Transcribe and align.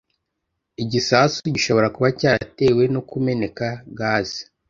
Igisasu 0.83 1.39
gishobora 1.55 1.87
kuba 1.95 2.09
cyaratewe 2.19 2.83
no 2.93 3.01
kumeneka 3.09 3.65
gaze. 3.99 4.41